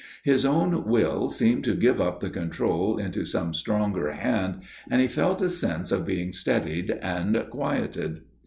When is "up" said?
2.01-2.21